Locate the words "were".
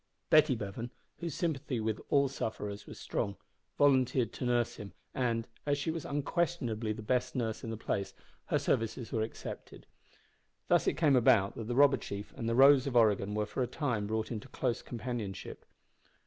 9.11-9.21, 13.35-13.45